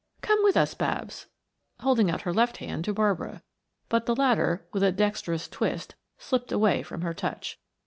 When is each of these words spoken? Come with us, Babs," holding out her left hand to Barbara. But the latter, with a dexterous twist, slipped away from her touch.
Come 0.21 0.43
with 0.43 0.57
us, 0.57 0.73
Babs," 0.73 1.27
holding 1.81 2.09
out 2.09 2.21
her 2.21 2.33
left 2.33 2.57
hand 2.57 2.83
to 2.85 2.93
Barbara. 2.95 3.43
But 3.87 4.07
the 4.07 4.15
latter, 4.15 4.65
with 4.73 4.81
a 4.81 4.91
dexterous 4.91 5.47
twist, 5.47 5.93
slipped 6.17 6.51
away 6.51 6.81
from 6.81 7.01
her 7.01 7.13
touch. 7.13 7.59